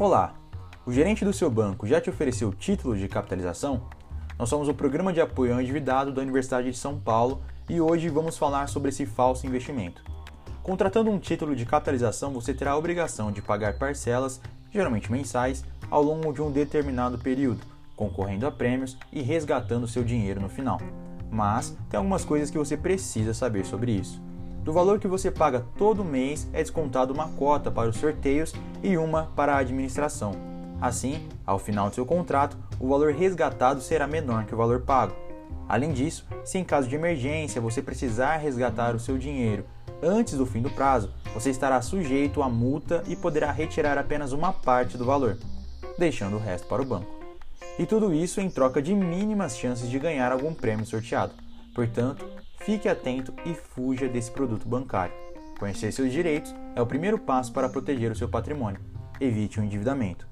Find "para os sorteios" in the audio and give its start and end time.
27.70-28.52